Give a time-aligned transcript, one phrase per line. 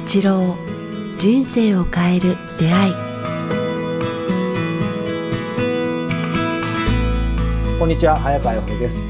[0.00, 0.56] 八郎
[1.18, 2.94] 人生を変える出会い。
[7.78, 9.04] こんにちは早川洋平です。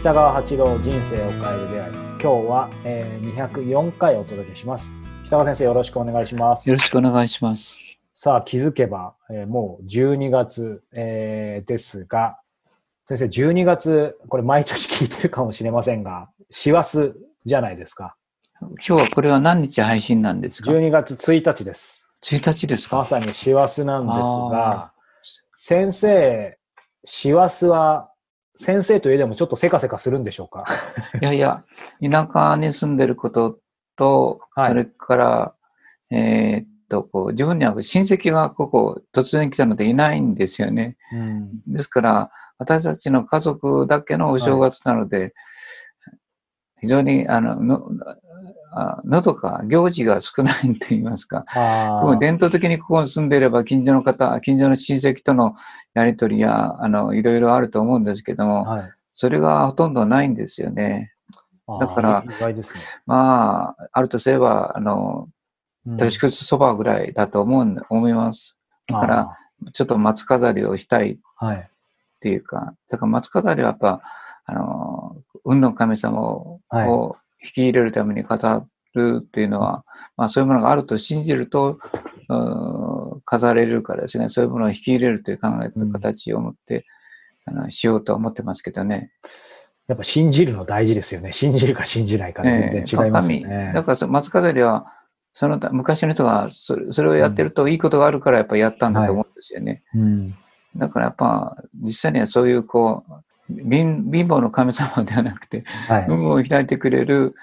[0.00, 1.94] 北川八郎人生を変える出会い。
[1.94, 4.92] 今日は、えー、204回お届けします。
[5.26, 6.68] 北川先生よろしくお願いします。
[6.68, 7.76] よろしくお願いします。
[8.12, 12.40] さあ気づけば、えー、もう12月、えー、ですが
[13.06, 17.12] 先生12月これ毎年聞いてるかもしれませんが師走
[17.44, 18.16] じゃないですか
[18.62, 22.08] 今日はこれは何日配信なんですか ?12 月1日です。
[22.24, 22.96] 1日ですか？
[22.98, 24.92] まさに師走なんですが、
[25.54, 26.58] 先生、
[27.04, 28.10] 師走は
[28.56, 30.64] 先生といえどもちょっとせかせかするんでしょうか？
[31.20, 31.64] いやいや、
[32.00, 33.58] 田舎に住んでること
[33.96, 35.54] と、はい、それから、
[36.10, 40.96] えー、っと、こう、自分には親戚がここ突然来たのでいないんですよね。
[41.12, 45.32] うん、ですから、私たちの家族だけのお正月なので、はい
[46.82, 47.80] 非常に、あの、
[49.04, 51.44] の、のとか行事が少ないと言いますか、
[52.18, 55.54] 伝統的にここに住んでいれば近所の方、近所の親戚との
[55.94, 61.12] やりとりや、あの、いろいろあると思うんですけども、はい、それがほとんどないんですよね。
[61.80, 62.34] だから、ね、
[63.06, 65.28] まあ、あるとすれば、あの、
[65.86, 68.56] 年越しそばぐらいだと思う、思います。
[68.88, 69.38] だから、
[69.72, 71.18] ちょっと松飾りをしたい。
[71.62, 74.02] っていうか、はい、だから松飾りはやっぱ、
[74.44, 78.36] あの、運の神様を引き入れるために語
[78.94, 79.84] るっていうのは、
[80.16, 81.78] まあそういうものがあると信じると、
[83.24, 86.86] 飾れるからですね、そういうものを引き入れるという考えと形を持って、
[87.46, 89.10] うん、あのしようと思ってますけどね。
[89.88, 91.32] やっぱ信じるの大事ですよね。
[91.32, 93.40] 信じるか信じないかで全然違いますね。
[93.40, 94.86] ねだから松飾りは、
[95.34, 99.82] その昔の人がそれそれをやってるといいことがあるからやっぱやったんだと思うんですよね。
[99.92, 100.34] はいうん、
[100.76, 103.11] だからやっぱ実際にはそういうこう、
[103.56, 107.34] 貧貧乏の神様ではなくて、はい、運を開いてくれる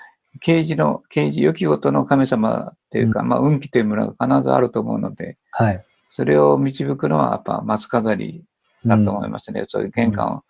[0.42, 8.44] 刑事の、刑事、良き事の神様っていうか、うん、まあ、運気というものが必ずあると思うので、はい、それを導くのはやっぱ松飾り
[8.86, 9.62] だと思いますね。
[9.62, 10.44] うん、そういう玄関を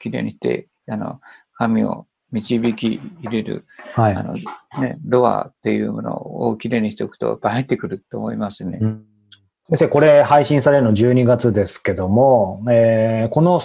[0.00, 1.20] きれいにして、あの、
[1.54, 4.34] 神を導き入れる、はい、あの、
[4.80, 8.78] ね、ドアっていうものをきれいにしておくと、やっぱ入ってくると思いますね。
[8.80, 9.04] うん。
[9.68, 13.60] 先生、これ配信されるの12月ですけども、えー、この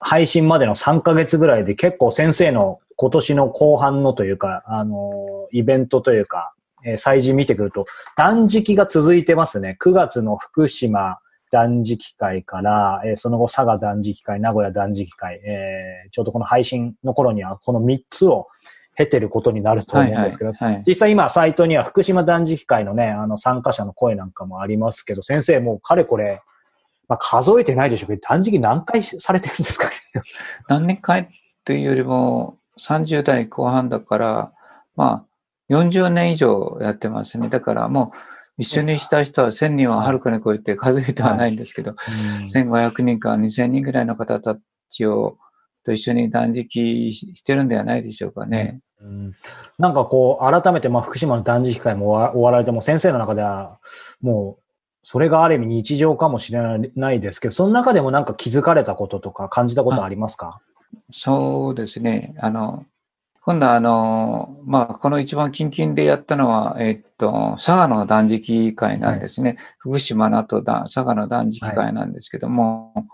[0.00, 6.52] 配信までの3ヶ月ぐらいで結構先生の今年の後半のというか、あの、イベントというか、
[6.84, 7.86] えー、祭事見てくると、
[8.16, 9.76] 断食が続いてますね。
[9.80, 11.18] 9月の福島
[11.50, 18.48] 断食会から、えー、その後佐賀断食会、名古屋断食会、えー、ちょうどこの配信の頃にはこの3つを
[18.96, 26.42] 経てることになると思うんですけど、はいはいはい、実際今サイトには福島断食会のね、あの参加者の声なんかもありますけど、先生もうかれこれ
[27.08, 29.92] まあ、数えてないでしょうけど、断食何回されてるんですかね。
[30.68, 31.30] 何回
[31.64, 34.52] というよりも、30代後半だから、
[34.94, 37.48] まあ、40年以上やってますね。
[37.48, 41.96] だからもう、一緒にした人は1000人ははるかに超えて数えてはないんですけど、は
[42.44, 44.58] い、1500人か2000人ぐらいの方た
[44.90, 45.38] ちを、
[45.84, 48.80] と一緒に断食してるんではないでしょうかね。
[49.00, 49.36] うん、
[49.78, 53.78] なんかこう、改めて、まあ、福島の断食会も終わられても、先生の中では、
[54.20, 54.62] もう、
[55.10, 56.60] それがある意味日常かもしれ
[56.94, 60.60] ないですけど、その中でもなんか気づかれたこととか感じたことありますか？
[61.14, 62.34] そうですね。
[62.38, 62.84] あの、
[63.40, 69.52] 今度はあの、まあ、この一番近々でやったのは、えっと、佐賀の断食会なんですね。
[69.52, 73.06] はい、福島の後だ、佐賀の断食会なんですけども、はい、やっ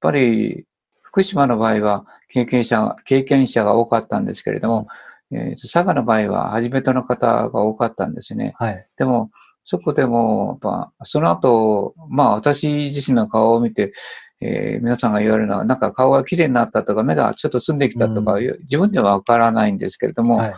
[0.00, 0.64] ぱり、
[1.02, 4.86] 福島の場合は経験者、経験者が多かったんですけれども、
[5.32, 8.54] えー、佐賀の場合は初めての方が多かったんですね。
[8.58, 9.32] はい、でも、
[9.64, 13.92] そこでも、まあ、その後、まあ私自身の顔を見て、
[14.40, 20.54] えー、皆さんが言われるのは、なんか顔が綺麗になったとか、目がちょっと澄んできたとか、うん、自分ではわからないんですけれども、はい、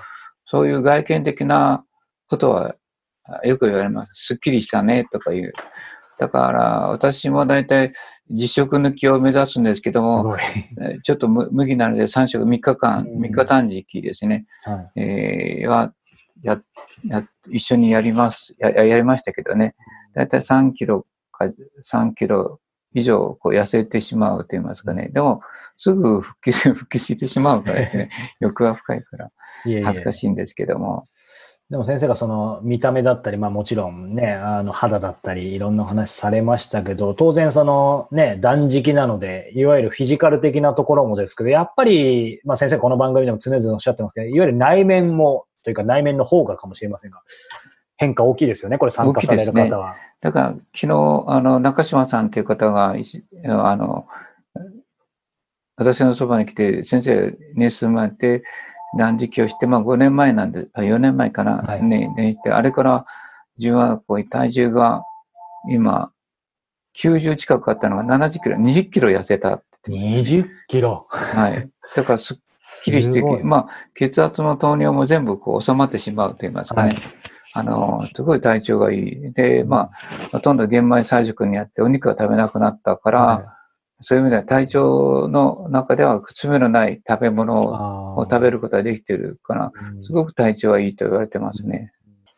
[0.46, 1.84] そういう外見的な
[2.28, 2.76] ことは
[3.44, 4.12] よく言われます。
[4.14, 5.52] すっきりしたねとかいう。
[6.18, 7.92] だから私も大体
[8.30, 10.36] 実食抜きを目指すんですけども、
[11.02, 15.92] ちょっと麦なので3食3日間、3日短時期ですね、はい、えー、は
[16.42, 16.60] やや
[17.50, 19.74] 一緒にやりますや、やりましたけどね、
[20.14, 21.46] だいたい3キロか
[21.92, 22.60] 3キロ
[22.94, 25.10] 以上こう痩せてしまうと言いますかね。
[25.12, 25.42] でも、
[25.76, 28.10] すぐ復帰、 復帰してしまうからですね。
[28.40, 29.30] 欲は深いから、
[29.84, 31.04] 恥ずかしいんですけども。
[31.70, 47.22] でも先生がその見た目だったり、まあもちろんね、あの肌だったりいろんな話されましたけど、当然そのね、断食なので、いわゆるフィジカル的なところもですけど、やっぱり、まあ先生この番組でも常々おっしゃってますけど、いわゆる内面もというか内面の方がかもしれませんが、
[47.96, 49.94] 変化大きいですよね、これ参加される方は。
[49.94, 52.94] ね、だから、昨日、あの、中島さんという方が、
[53.44, 54.06] あの、
[55.76, 58.44] 私のそばに来て、先生に進まれて、
[58.96, 63.06] 断食をして、まあ5年前なんで、あ4年前かな、はい、ね、ね、あれから
[63.58, 65.02] 自分はこう体重が
[65.68, 66.12] 今、
[66.96, 71.06] 90近くあったのが70キロ、20キロ痩せたって言ってます20キロ。
[71.10, 71.70] はい。
[71.96, 72.36] だからすっ
[72.84, 76.90] きりしてまあ、血圧も糖尿も全部こう収まってしまうと言いますかね。
[76.90, 76.96] はい。
[77.56, 79.32] あの、すごい体調がいい。
[79.32, 83.56] で、まあ、ほとんど玄米菜食にあってお肉が食べなくなったから、は
[84.00, 87.70] そういう意味では体調の中では靴目のない食べ物いを
[88.22, 90.04] を食べることができてるから、うん。
[90.04, 91.92] すごく体調はいいと言われてますね。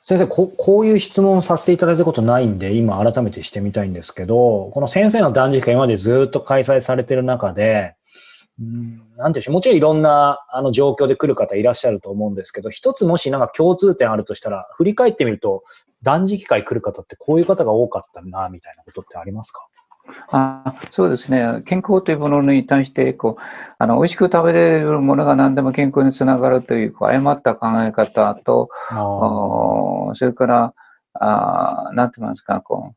[0.04, 7.96] 先生こ、こういう質問させていただいたことないんで、今改めてしてみたいんですけど、この先生の断食会今までずっと開催されてる中で、
[8.60, 9.02] うん。
[9.16, 15.62] なんていうしょう、もちろんいろんなあの状況で来る方いらっしゃると思うんですけど、一つもしなんか共通点あるとしたら、振り返ってみると、
[16.02, 19.66] 断食会来る方ってこういう方が多かったな、みたいなことってありますか？
[20.30, 21.62] あそうですね。
[21.66, 23.42] 健康というものに対して、こう、
[23.78, 28.70] あの、美味しく食べれるものが何でも健康につながるという、誤った考え方と、
[30.14, 30.74] それから、
[31.14, 32.96] あーなんて言いますか、こう、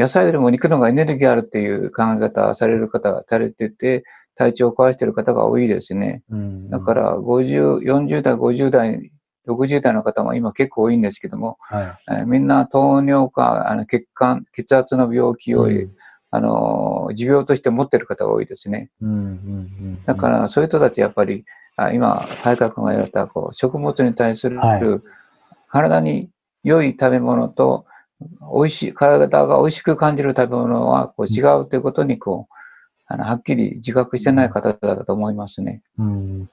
[0.00, 4.04] 野菜よりも肉の方がエネルギーあるっていう考え方をされる方がされてて、
[4.34, 6.22] 体調を壊している方が多いですね。
[6.30, 6.70] うん。
[6.70, 9.12] だから、50、40代、50代、
[9.46, 11.98] 60代の方も今結構多いんですけども、はい。
[12.08, 15.90] えーみんな糖尿か、あの血管、血圧の病気を、うん。
[16.32, 18.88] あのー、持病として持っている方が多いですね。
[19.02, 20.04] うんうんうん。
[20.06, 21.44] だから、そういう人たちやっぱり、
[21.76, 24.82] あ今、早川君が言われた、こう、食物に対する、はい。
[25.68, 26.30] 体に
[26.62, 27.84] 良い食べ物と、
[28.54, 32.54] 美味しい、体が美味しく感じる食べ物はこう違うということに、こう、
[33.06, 35.82] あの、はっきり自覚してない方だと思いますね。
[35.98, 36.50] うん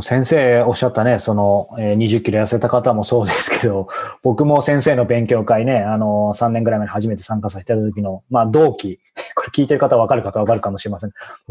[0.00, 3.88] 先生おっしゃったね、その、えー20キロ痩せた方もそうですけど、
[4.24, 9.00] 僕も先生の勉強会ね、あの、3年ぐらい前に初めて参加させていただいた時の、まあ、同期、
[9.36, 11.10] これ聞いてる方は分かる方は分かるかもしれません。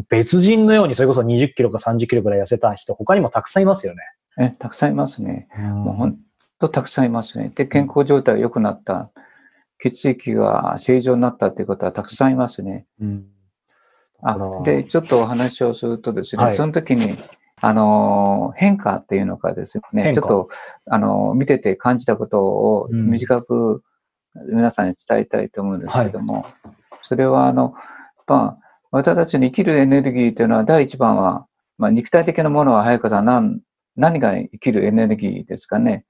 [0.09, 4.01] 別人のようにそれこそ20キロか30キロぐらい痩せた人、他にもたくさんいますよね。
[4.39, 5.47] え、たくさんいますね。
[5.59, 6.17] もうほうんん
[6.57, 7.51] とたくさんいますね。
[7.53, 9.11] で、健康状態が良くなった、
[9.81, 12.85] 血液が正常になったということはたくさんいますね。
[13.01, 13.25] うん。
[14.21, 16.55] あで、ちょっとお話をするとですね、はい。
[16.55, 17.17] その時に、
[17.61, 20.49] あのー変化っていうのがですね、ちょっと、
[20.85, 23.09] あのー見てて感じたことをうん。
[23.09, 23.83] 短く
[24.49, 26.45] 皆さんに伝えたいと思うんですけども、
[27.01, 27.73] それは、あの、
[28.27, 31.47] まあ、私たちに生きるエネルギーというのは、第一番は、
[31.77, 33.59] まあ、肉体的なものは、早川さん、何、
[33.95, 36.05] 何が生きるエネルギーですかね？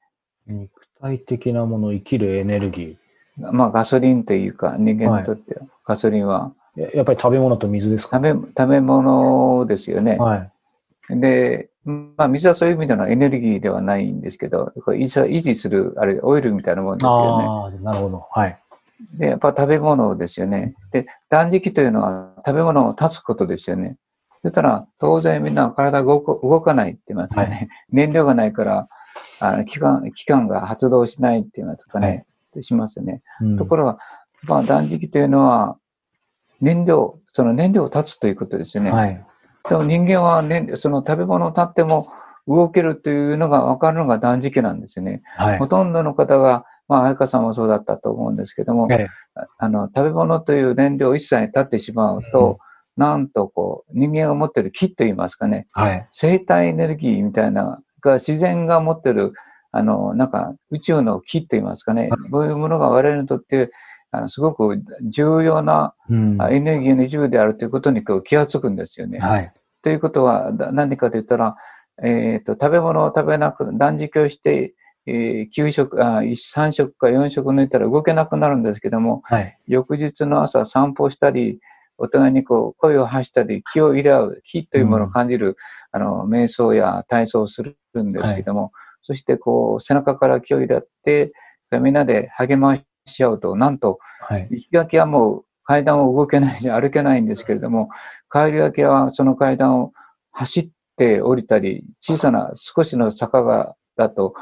[0.46, 0.70] 肉
[1.00, 2.98] 体的なもの、生きるエネルギ
[3.52, 6.82] まあ、ガソリンというか、人間にとっては、ガソリンは、ー。
[6.84, 8.18] ややっぱり食べ物と水ですか？
[8.18, 10.18] 食べ、食べ物ですよね。
[10.18, 10.50] は
[11.10, 11.20] い。
[11.20, 17.46] で、まあ、水はそういう意味でのエネルギーではないんですけど、これ維持する、あれ、オイルみたいなもんですよね。
[17.46, 18.26] ああ、なるほど。
[18.32, 18.58] はい。
[19.18, 20.76] で、やっぱ食べ物ですよね。
[20.92, 23.98] で、断食というのは食べ物を断つことですよね。
[24.44, 27.70] そしたら、当然みんな体が動か動かないって言いますかね。
[27.92, 28.88] 燃料がないから、
[29.40, 32.26] あの、器官、器官が発動しないって言いますかね。
[32.62, 33.22] しますね。
[33.42, 33.98] うんところが、
[34.44, 35.78] まあ、断食というのは、
[36.62, 38.92] 燃料、その燃料を断つということですよね。
[38.92, 39.26] はい。
[39.70, 42.08] でも人間は、ね、その食べ物を断っても
[42.48, 45.22] 動けるというのが分かるのが断食なんですよね。
[45.38, 45.68] はいほ。
[45.68, 49.08] とんどの方が、まあ、彩香さんもそうだったと思うんですけども、ええ
[49.58, 52.60] あの、食べ物という燃料を一切断ってしまうと、
[52.98, 56.08] なんとこう、人間が持っている気と言いますかね、はい。
[56.12, 59.34] 生体エネルギーみたいな、が自然が持ってる、
[59.72, 63.72] あの、なんか宇宙の気と言いますかね、そういうものが我々にとって、
[64.12, 69.20] あのすごく重要なエネルギーの一部であるということにこう気がつくんですよね。
[69.20, 69.54] はい。
[69.84, 71.56] ということは、だ何かと言ったら、
[72.04, 74.74] えっ、と、食べ物を食べなく、断食をして、
[75.08, 79.58] えー、9食、あ、3食か4食抜いたら動けなくなるんですけども、はい。
[79.68, 81.60] 翌日の朝散歩したり、
[81.98, 85.58] お互いにこう声を発したり、気を入れ合う、気というものを感じる、
[85.92, 88.72] あの、瞑想や体操をするんですけども、
[89.12, 91.34] そしてこう、背中から気を入れ合って、
[91.82, 94.48] みんなで励まし合うと、なんと、はい。
[94.50, 97.90] 行きがけはもう階段を動けないし、歩けないんですけれども、
[98.32, 99.92] 帰りがけはその階段を
[100.32, 104.34] 走って降りたり、小さな少しの坂が、だと、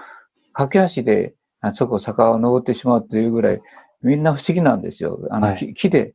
[0.54, 3.62] 駆け足で、あそこ坂を登ってしまうというぐらい、
[4.04, 5.20] みんな不思議なんですよ。
[5.32, 6.14] あの、はい木木で、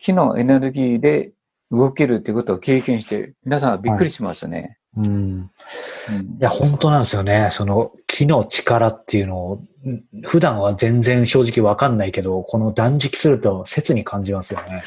[0.00, 1.32] 木のエネルギーで
[1.70, 4.79] 動けるということを経験して、皆さんはびっくりしますね。
[4.96, 5.06] うん。
[5.06, 5.50] うんい
[6.40, 7.48] や、本当なんですよね。
[7.50, 9.54] その木の力っていうのを、
[9.86, 14.82] ん普段は全然正直わかんないけど、この断食すると切に感じますよね。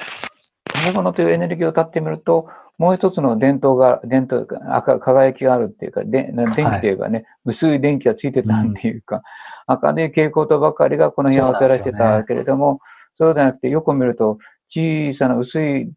[0.75, 9.21] 食べ物というエネルギーを立ってみると、もう一つの伝統が、伝統が、赤輝きがあるっていうか、で電気というかね、薄い電気がついてたっていうか、
[9.67, 12.79] 明るい蛍光灯ばかりがこの部屋を照らしてたけれども、
[13.13, 15.91] そうじゃなくて、よく見ると、小さな薄い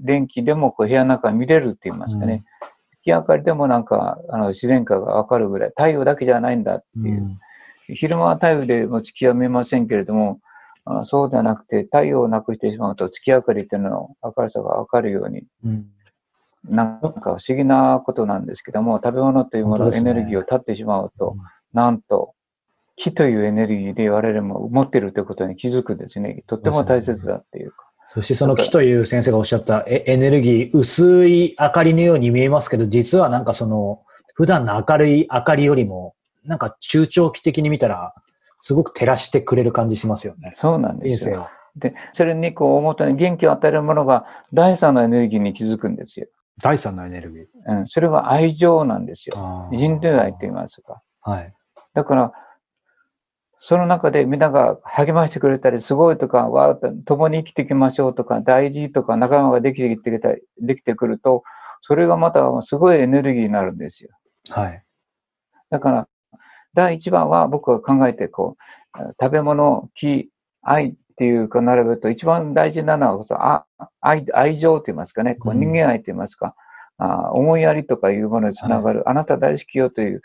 [0.00, 2.44] 電気でもこう部屋の中見れるって言いますかね。
[3.04, 7.22] 月明かりでもなんか、あの、自然界がわかるぐらい、太陽だけじゃないんだっていう。
[7.22, 7.38] うん
[7.88, 10.40] 昼間は太陽でも月は見えませんけれども、
[10.86, 15.86] あそうではなくて、太陽をなくしてしまうと月明かりというのの明るさがわかるように、うん。
[16.64, 21.40] なんか不思議なことなんですけども、食べ物というもののエネルギーを断ってしまうと、うん
[21.74, 22.34] なんと、
[22.94, 26.44] 木というエネルギーで我々も持っているということに気づくんですね。
[26.46, 27.90] とっても大切だっていうか。
[28.14, 34.02] そしてその木という先生がおっしゃったエエネルギー、薄い明かりのように見えますけど、実はなんかその、
[34.34, 38.14] 普段の明るい明かりよりも、なんか中長期的に見たら、
[38.60, 40.52] すごく照らしてくれる感じしますよね。
[40.54, 41.48] そうなんですよ。
[41.76, 41.80] を。
[41.80, 46.28] で、それにこう、表に元気を与えるものが第三のエネルギーに気づくんですよ。
[46.62, 47.46] 第三のエネルギー？
[47.66, 49.68] うん、それが愛情なんですよ。
[49.72, 51.02] 人類愛と言いますか。
[51.22, 51.52] はい。
[51.94, 52.32] だから、
[53.66, 60.28] その中でみんなが励ましてくれたり、すごいとか、わ共に生きていきましょうとか、大事とか、仲間ができてきてきた
[60.60, 61.44] できてくると、
[61.80, 64.10] それがまたすごいエネルギーになるんですよ。
[64.50, 64.84] はい。
[65.70, 66.08] だから、
[66.74, 68.58] 第一番は僕が考えて、こ
[68.98, 70.28] う、食べ物、木、
[70.60, 73.64] 愛っていうか並べると、一番大事なのはこそ、あ
[74.02, 76.54] 愛、愛情と言いますかね、こううん人間愛と言いますか、
[76.98, 80.22] あ思いやりとかいうものにつながる、あなた大好きよという、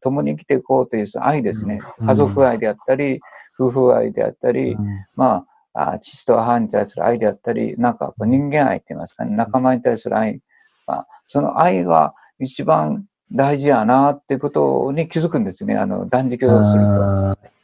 [0.00, 1.80] 共に生きていこうという愛ですね。
[1.98, 2.06] うん。
[2.06, 3.20] 家族愛であったり、
[3.58, 5.06] 夫婦愛であったり、うん。
[5.16, 10.40] まあ、あ父と母に対する愛であったり、なんかこう人間愛って言いますかね、仲間に対する愛。
[10.86, 16.82] まあ、その愛が一番大事やなっていうことに気づくんですね、あの断食をする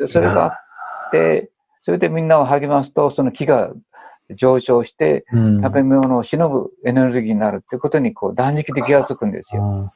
[0.01, 0.09] と。
[0.09, 1.51] それがあって、
[1.83, 3.71] それでみんなを励ますと、その木が
[4.35, 5.25] 上昇して、
[5.63, 9.63] 食べ物をしのぐエネルギーになるっていうことに、こう断食で気がつくんですよ。
[9.63, 9.91] うん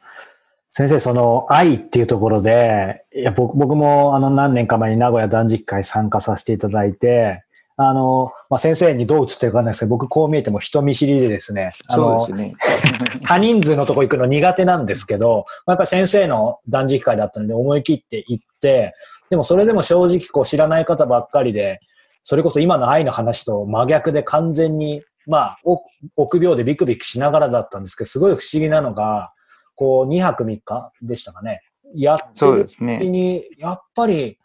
[0.77, 7.45] 先生、その愛っていうところで、いや僕僕もあの何年か前に名古屋断食会参加させていただいて、
[7.77, 12.55] あの、まあ、先生にどう映ってるかわかんないですけど、僕こう見えても人見知りでですね、あのそうですね。
[13.27, 18.95] 多人数のとこ行くの苦手なんですけど、まあやっぱり先生の断食会だったので思い切って行って、
[19.31, 21.81] でもそれでも正直こう知らない方ばっかりで、
[22.25, 25.81] それこそ今の愛の話と真逆で完全に、まあ、お
[26.17, 29.33] 臆病でビクビクしながらだったんですけど、すごい不思議なのが、
[29.77, 31.61] こう2泊3日でしたかね。
[31.95, 34.39] やってそうるですねうちに、やっぱり、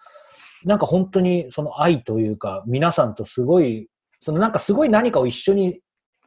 [0.65, 3.87] なんか本当にその愛というか、皆さんとすごい、
[4.19, 5.79] そのなんかすごい何かを一緒に、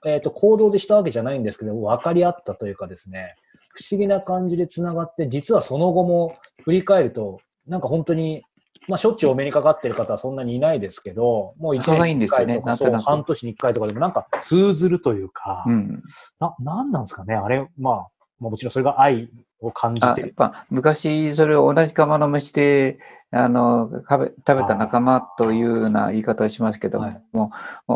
[0.06, 3.36] えっ、と、行動でしたわけじゃないんですけど、分かり合ったというかですね、
[3.74, 8.42] 不思議な感じで繋がって、実はその後も振り返ると、なんか本当に、
[8.88, 16.02] まあ、しょっちゅうお目にかかってる方はそんなにいないですけど、もう一仲がいい年に一んですよね回とか、そう、半年に一回とかでもなんか通ずるというか、うん。
[16.40, 17.94] な、なんなんですかね、あれ、まあ、
[18.40, 20.28] まあ、もちろんそれが愛を感じあ、てる。
[20.28, 22.98] やっぱ昔、それを同じ釜の飯で、
[23.30, 27.52] あの、食べ、食べた仲間というような言い方をしますけども、はいも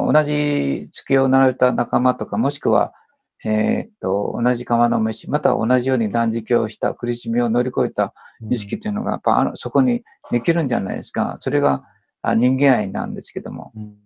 [0.08, 2.94] う同じ月を並べた仲間とか、もしくは、
[3.44, 8.14] えーっと、同じ釜の飯、または同じように断食をした苦しみを乗り越えた
[8.50, 11.36] 意識というのが、やっぱあのそこにできるんじゃないですか。
[11.40, 11.84] それが
[12.22, 13.72] あ人間愛なんですけども。
[13.76, 13.96] うん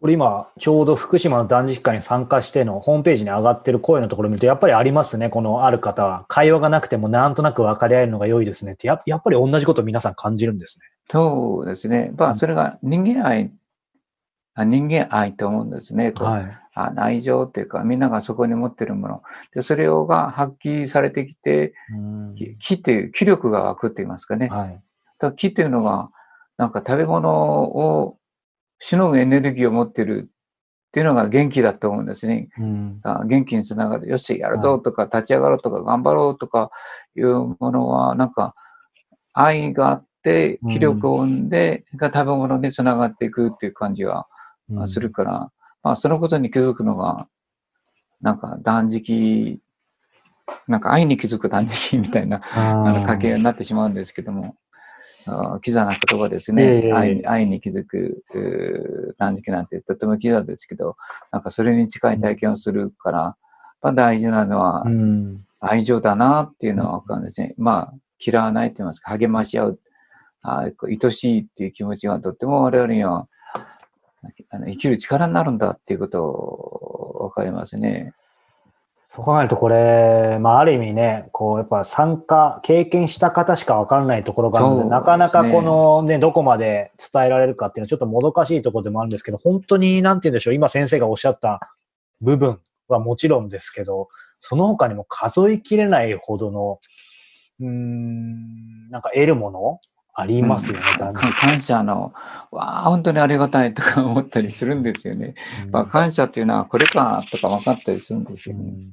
[0.00, 6.24] これ今、ちょうど福島の断食会に参加してのホームページに上がってる声のところを見ると、やっぱりありますね、このある方は。
[6.28, 10.84] 会話がなくてもなんとなく分かり合えるのが良いですねって、ややっぱり同じことを皆さん感じるんですね。
[11.10, 12.12] そうですね。
[12.16, 13.50] まあ、それが人間愛、
[14.54, 16.12] あ人間愛と思うんですね。
[16.16, 16.58] はい。
[16.74, 19.22] あ愛情っていうか、みんながそこに持ってるもの。
[19.52, 24.48] で、それをが発揮されてきて、うんっていう、気力が湧くって言いますかね。
[25.18, 25.32] だかはい。
[25.32, 26.10] ら気っていうのが、
[26.56, 27.30] なんか食べ物
[27.62, 28.18] を
[28.80, 30.30] しのぐエネルギーを持ってる
[30.88, 32.48] っていうのが元気だと思うんですね。
[32.58, 34.08] うんあ元気につながる。
[34.08, 36.70] よし、やるぞとか、立ち上がろうとか、頑張ろうとか
[37.16, 38.54] いうものは、なんか、
[39.34, 44.26] 愛があって、気力を生んで、が食べ物につながっていくっていう感じが
[44.68, 47.28] まあするから、まあ、そのことに気づくのが、
[48.20, 49.60] なんか断食、
[50.66, 54.67] なんか愛に気づく断食みたいな、あの、掛けになってしまうんですけども、あ
[55.62, 56.92] キザな言葉ですね。
[56.92, 60.96] 愛愛に気づく断食なんてとてもキザですけど、
[61.32, 63.36] なんかそれに近い体験をするから、
[63.82, 67.54] まあ大事なのはうん愛情だなっていうのはわかるんですね。
[67.56, 69.80] まあ、嫌わないと言いますか、励まし合う、
[70.42, 73.28] あ愛しいっていう気持ちがとっても我々には、
[74.50, 78.12] あの生きる力になるんだっていうことをわかりますね。
[79.10, 91.74] そう考えるとこれ、まあある意味ね、こうやっぱ参加、経験した方しかわからないところがあるので、そうなかなかこのね、どこまで伝えられるかっていうのはちょっともどかしいところでもあるんですけど、本当になんて言うんでしょう、今先生がおっしゃった
[92.20, 94.08] 部分はもちろんですけど、
[94.40, 96.78] その他にも数えきれないほどの、
[97.60, 99.80] うーん、なんか得るもの
[100.20, 102.12] ありますよね、か断食感謝の、
[102.50, 105.34] わあ、本当にありがたいとか思ったりするんですよね。
[105.70, 108.64] まあ、感謝っていうのはこれかとか分かったりするんですよね。
[108.64, 108.92] うん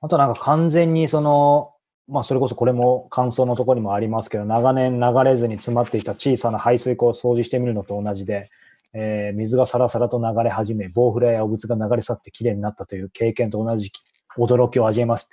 [0.00, 1.72] あとなんか完全にその、
[2.06, 8.48] まあ、それこそこれも感想のところにもありますけど、長年流れずに詰まっていた小さな排水溝を掃除してみるのと同じで、
[8.92, 13.90] えー水がサラサラと流れ始め、ボウフラや汚物が流れ去ってきれいになったという経験と同じ
[14.36, 15.30] 驚きを味わえます。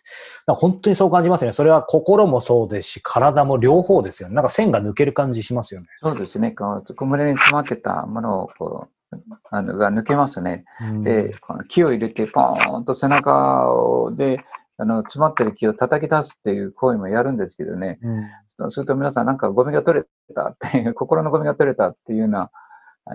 [0.47, 1.53] 本当にそう感じますね。
[1.53, 4.35] それは心もそうですし、体も両方ですよね。
[4.35, 5.87] なんか線が抜ける感じしますよね。
[6.01, 6.51] そうですね。
[6.51, 9.17] こう、胸に詰まってたものを、こう、
[9.49, 10.65] あの、が抜けますね。
[11.03, 14.43] で、この木を入れて、ポーンと背中をで、
[14.77, 17.99] あの、詰まってる木を叩き出すっていう行為もやるんですけどね。
[18.01, 18.23] うん
[18.57, 22.51] そうすると皆さんなんかゴミが取れたっていう、心のゴミが取れたっていうような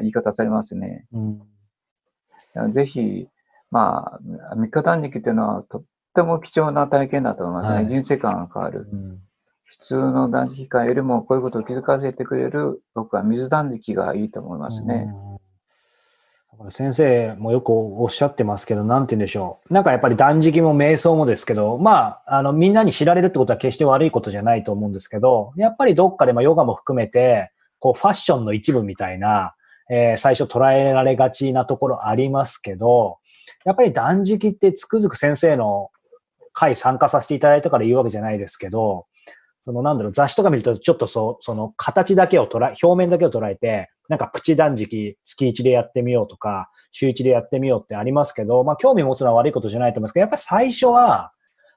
[0.00, 1.06] 言い方されますね。
[1.12, 1.42] うん
[2.72, 3.28] ぜひ、
[3.70, 4.18] ま
[4.50, 5.84] あ、三日断食っていうのはとっ
[6.14, 7.76] ても貴重な体験だと思いますね。
[7.76, 8.88] はい人生観が変わる。
[8.92, 9.18] うん
[9.80, 15.08] 普通の断食会よりもこういうことを気づかせてくれる、僕は水断食がいいと思いますね。
[16.68, 19.72] 先生もよくおっしゃってますけど、なんて言うんでしょう。
[19.72, 29.54] なんかやっぱり断食も瞑想もですけど、まあ、あの、みんなに知られるってことは決して悪いことじゃないと思うんですけど、やっぱりどっかで、まあ、ヨガも含めて、こう、ファッションの一部みたいな、
[29.88, 33.18] えー最初捉えられがちなところありますけど、
[33.64, 35.90] やっぱり断食ってつくづく先生の
[36.52, 39.06] 会参加させていただいたから言うわけじゃないですけど、
[39.64, 51.32] そのなんだろう、雑誌とか見るとちょっとそ、その形だけを捉え、表面だけを捉えて、なんかプチ断食月1でやってみようとか、週1でやってみようってありますけど、まあ興味持つのは悪いことじゃないと思いますけど、やっぱり最初は、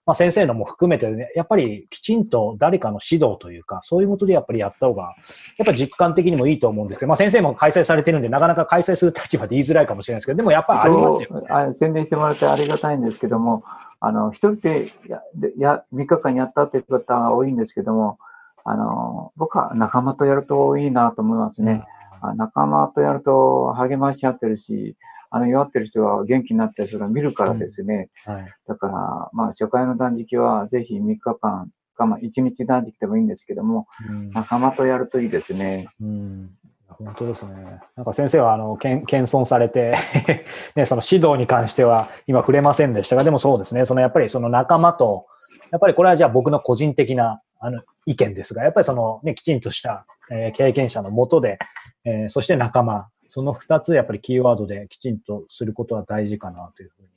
[0.06, 5.16] まあ先生のも含めてね、やっぱりきちんと誰かの指導というか、そういうことでやっぱりやった方が、
[5.58, 11.48] やっぱ実感的にもいいと思うんですけど、まあ先生も開催されてるんで、なかなか開催する立場で言いづらいかもしれないですけど、でもやっぱりありますよね。
[11.50, 13.64] あ宣伝してもらってありがたいんですけども、
[14.00, 18.18] あの、一人でや、でや、3日間やったっていう方が多いんですけども、
[18.66, 21.84] あの、僕は仲間とやるといいなと思いますね。
[22.22, 24.96] あ仲間とやると励まし合ってるし、
[25.36, 28.10] あの、弱ってる人が元気になったりするのを見るからですね。
[28.24, 28.54] はい。
[28.68, 35.88] だから、まあ、初回の断食はぜひ3日間か、まあ、1日断食でもいいんですけども、うん仲間とやるといいですね。
[36.00, 36.52] うん
[36.88, 37.56] 本当ですね。
[37.96, 39.96] なんか先生は、あの、けん謙遜されて、
[40.76, 43.86] ね、その指導に関しては今触れませんでしたが、でもそうですね。
[43.86, 45.26] そのやっぱりその仲間と、
[45.72, 51.58] やっぱりこれはじゃあ僕の個人的な、あの、意見ですが、やっぱりそのね、きちんとした、えー経験者のもとで、
[52.06, 57.08] えーそして仲間、その二つやっぱりキーワードできちんとすることは大事かなというふうに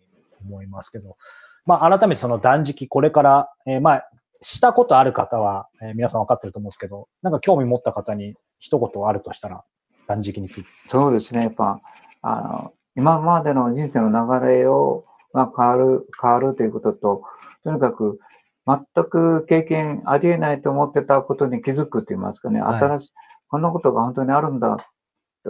[0.47, 1.19] 思いますけど、
[1.67, 4.09] まあ改めてその断食、これから、えーまあ、
[4.41, 9.63] したことある方は、えー皆さん分かってると思うんですけど、なんか興味持った方に一言あるとしたら、
[10.09, 10.69] 断食について。
[10.91, 11.43] そうですね。
[11.43, 11.83] やっぱ、
[12.23, 17.25] あの、今までの人生の流れを、が変わる、変わるということと、
[17.63, 18.19] とにかく、
[18.67, 23.13] 全く経験ありえないと思ってたことに気づくと言いますかね、はい新しい、
[23.49, 24.79] こんなことが本当にあるんだ。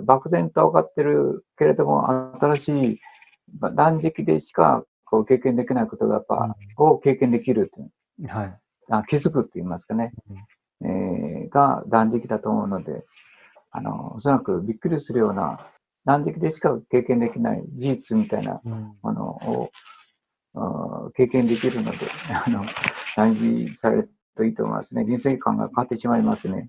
[0.03, 2.09] 漠然と分かってるけれども、
[2.41, 3.01] 新しい、
[3.59, 7.85] まあ断食でしかこう経験できないことがやっぱ、を経験できるとい
[8.25, 8.59] うはい。
[8.91, 10.13] あ気づくって言いますかね、
[10.83, 13.05] えーが断食だと思うので、
[13.71, 15.59] あの、おそらくびっくりするような、
[16.05, 19.71] 断食でしか経験できない事実みたいなうんものを、
[20.55, 21.99] あー経験できるので、
[22.47, 22.65] あの、
[23.17, 25.05] 断食されるといいと思いますね。
[25.05, 26.69] 人生観が変わってしまいますね。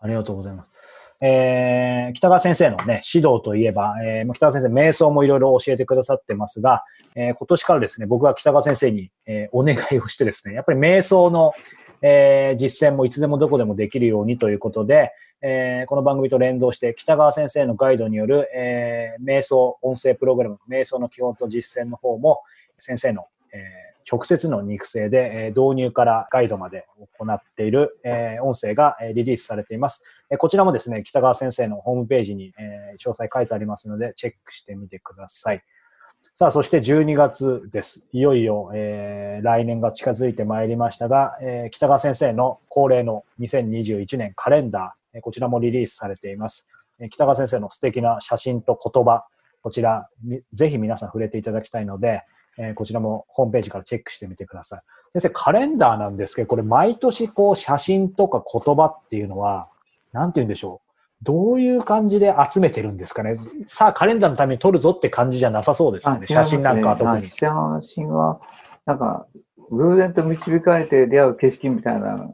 [0.00, 0.81] ありがとうございます。
[1.24, 6.82] えー、北川先生のね、指導といえば、えー、北川先生、瞑想もいろいろ教えてくださってますが、
[7.14, 11.52] えー今年からですね、僕は北川先生に、えーお願いをしてですね、やっぱり瞑想の、
[12.02, 22.40] えー実践もいつでもどこでもできるようにということで、えーこの番組と連動して、北川先生のガイドによる、えー瞑想音声プログラム、瞑想の基本と実践の方も、
[22.78, 26.86] 先生の、えー直接の肉声で、え導入からガイドまで
[27.18, 30.02] 行っている、え音声がえリリースされています。
[30.30, 35.62] えこちらもですね、北川先生のホームページに、え詳細書いてありますので、チェックしてみてください。
[36.34, 38.08] さあ、そして12月です。
[38.12, 46.70] いよいよ、えー来年が近づいてまいりましたが、えー北川先生の恒例の2021年カレンダー、えーこちらもリリースされています。
[47.00, 49.26] えー北川先生の素敵な写真と言葉、
[49.62, 50.08] こちら、
[50.52, 52.22] ぜひ皆さん触れていただきたいので、
[52.58, 54.82] えーこちらもホームページからチェックしてみてください。
[55.12, 59.68] 先生、カレンダーなんですけど、これ毎年こう写真とか言葉っていうのは、
[60.12, 60.92] なんて言うんでしょう。
[61.22, 63.36] どういう感じで集めてるんですかね。
[63.66, 66.26] さあ、カレンダーのために撮るぞって感じじゃなさそうですよね。
[66.26, 67.16] 写真なんかは特に。
[67.16, 67.48] はい写
[67.94, 68.40] 真は、
[68.86, 69.26] なんか、
[69.70, 72.30] 偶然と導かれて出会う景色みたいな、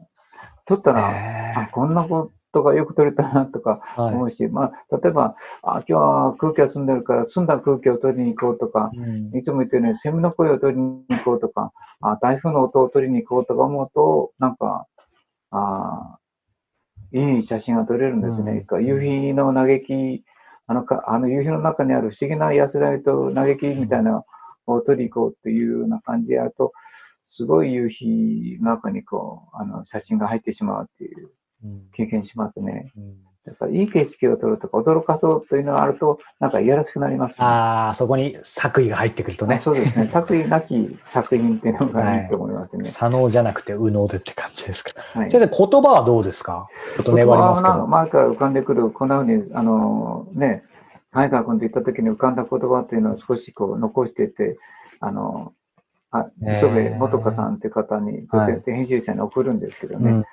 [0.65, 9.37] 撮ったら、へあ、こんなことがよく撮れたなとか思うし、まあ、例えば、あ、今日は空気が澄んでるから、澄んだ空気を取りに行こうとか、うん。
[9.37, 14.87] いつも言ってるように、セミの声を取りに行こうとか、あ台風の音を取りに行こうとか思うと、なんか、
[15.51, 16.17] あ
[17.11, 18.65] いい写真が撮れるんですね。
[18.81, 20.23] 夕日の嘆き、
[20.67, 24.25] あのか、あの夕日の中にある不思議な安らぎと嘆きみたいなの
[24.67, 26.71] を撮りに行こうっていうような感じでやると、
[27.35, 31.25] すごい夕日の中にこう、あの、写真が入ってしまうっていう。
[31.25, 31.38] うん
[31.93, 32.91] 経験しますね。
[32.97, 33.13] うん
[33.45, 37.35] やっぱりいい景色を撮るとか、驚かそうというのがあると、なんかいやらしくなりますね。
[37.39, 39.59] ああ、そこに作為が入ってくるとね。
[39.63, 40.07] そうですね。
[40.13, 42.85] 作為なき作品っていうのがいいと思いますね。
[42.85, 44.91] 左脳じゃなくて右脳でって感じですか。
[45.17, 45.31] はい。
[45.31, 46.67] 先生、言葉はどうですか？
[46.97, 47.87] ちょっと粘りますけど。
[47.87, 50.63] 前から浮かんでくる、こんなふうに、あの、ね、
[51.11, 54.59] 前川君と行った時に浮かんだ言葉っていうのを少しこう残していて、
[54.99, 60.25] あの、ー磯部元香さんって方に、はい女性編集者に送るんですけどね、うん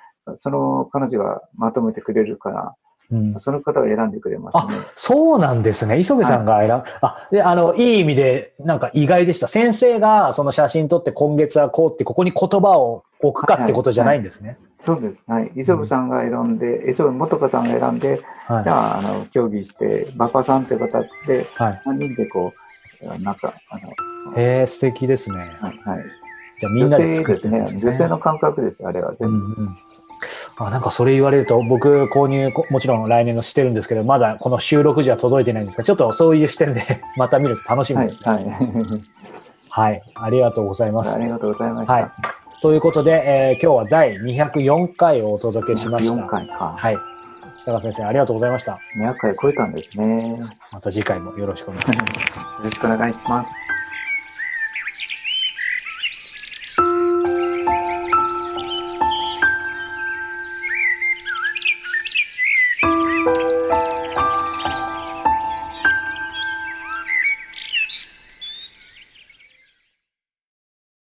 [0.43, 2.75] その彼女がまとめてくれるから、
[3.09, 4.73] うんその方が選んでくれますね。
[4.95, 5.97] そうなんですね。
[5.97, 9.47] 磯部さんが選ぶ、あ、で、あの、いい意味で、なんか意外でした。
[9.47, 14.57] 先生がその写真撮って今月はこうって、ここに言葉を置くかってことじゃないんですね。
[14.85, 15.15] そうです。
[15.25, 15.51] はい。
[15.55, 18.69] 磯部さんが選んで、磯部元香さんが選んで、はいじ。
[18.69, 21.81] ゃあ、あの、協議して、バカさんって方で、はい。
[21.85, 22.51] 3人でこ
[23.01, 25.37] う、なんか、あの、へえ、素敵ですね。
[25.61, 25.79] はい。
[25.85, 26.05] はい
[26.59, 27.81] じゃあみんなで作ってるんですね。
[27.83, 29.37] 女性の感覚です、あれはう全部。
[29.37, 29.77] んうん
[30.59, 36.83] あなんかそれ言われると、僕購入こもちろん来年のしてるんですけど、まだこの収録時は届いてないんですが、ちょっとそういう視点で
[37.15, 38.31] また見ると楽しみはいです、ね。
[38.31, 38.45] はい。
[39.69, 40.01] はい。
[40.15, 41.19] ありがとうございますあ。
[41.19, 41.93] りがとうございました。
[41.93, 42.11] はい。
[42.63, 46.11] ということで、えー今日は第204回をお届けしました。
[46.11, 46.73] 4回か。
[46.75, 46.97] はい。
[47.61, 48.79] 北川先生、ありがとうございました。
[48.97, 50.29] 200回超えたんですね。
[50.31, 50.37] よ
[50.71, 52.63] また次回もよろしくお願いします。
[52.63, 53.66] ろしくお願いします。